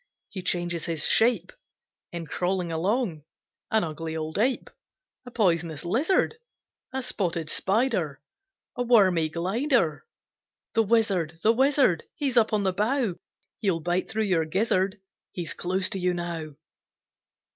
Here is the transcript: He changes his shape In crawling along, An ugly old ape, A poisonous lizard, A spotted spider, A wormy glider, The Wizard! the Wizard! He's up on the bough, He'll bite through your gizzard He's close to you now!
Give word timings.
He 0.29 0.41
changes 0.41 0.85
his 0.85 1.05
shape 1.05 1.51
In 2.11 2.25
crawling 2.25 2.71
along, 2.71 3.23
An 3.69 3.83
ugly 3.83 4.17
old 4.17 4.39
ape, 4.39 4.67
A 5.27 5.29
poisonous 5.29 5.85
lizard, 5.85 6.39
A 6.91 7.03
spotted 7.03 7.51
spider, 7.51 8.19
A 8.75 8.81
wormy 8.81 9.29
glider, 9.29 10.07
The 10.73 10.81
Wizard! 10.81 11.37
the 11.43 11.53
Wizard! 11.53 12.05
He's 12.15 12.35
up 12.35 12.51
on 12.51 12.63
the 12.63 12.73
bough, 12.73 13.17
He'll 13.57 13.79
bite 13.79 14.09
through 14.09 14.23
your 14.23 14.45
gizzard 14.45 14.99
He's 15.33 15.53
close 15.53 15.87
to 15.91 15.99
you 15.99 16.15
now! 16.15 16.55